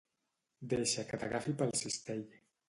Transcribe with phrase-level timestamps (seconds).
[0.71, 2.27] Deixa que t'agafi pel clatell.